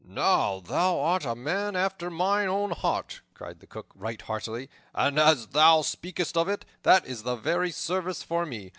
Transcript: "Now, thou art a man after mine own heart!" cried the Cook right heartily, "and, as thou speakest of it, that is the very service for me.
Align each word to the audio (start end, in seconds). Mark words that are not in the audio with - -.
"Now, 0.03 0.61
thou 0.61 0.99
art 0.99 1.25
a 1.25 1.35
man 1.35 1.75
after 1.75 2.09
mine 2.09 2.47
own 2.47 2.71
heart!" 2.71 3.21
cried 3.35 3.59
the 3.59 3.67
Cook 3.67 3.91
right 3.93 4.19
heartily, 4.19 4.67
"and, 4.95 5.19
as 5.19 5.49
thou 5.49 5.83
speakest 5.83 6.35
of 6.35 6.49
it, 6.49 6.65
that 6.81 7.05
is 7.05 7.21
the 7.21 7.35
very 7.35 7.69
service 7.69 8.23
for 8.23 8.43
me. 8.47 8.69